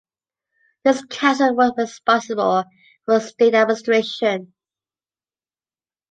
[0.83, 2.63] This Council was responsible
[3.05, 4.51] for state administration.